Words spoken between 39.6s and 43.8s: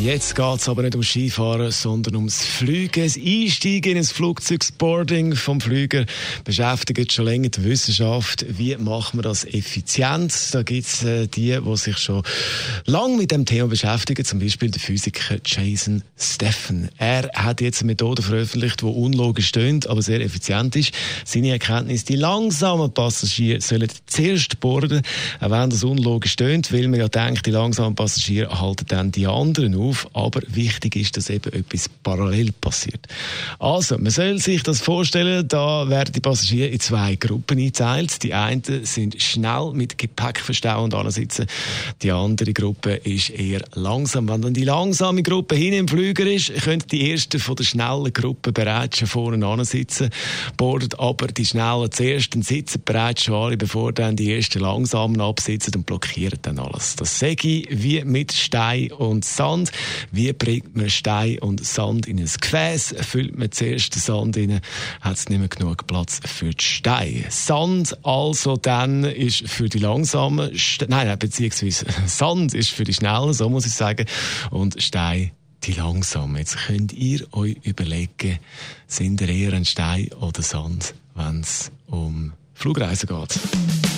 mit Gepäck verstauen und sitzen. Die andere Gruppe ist eher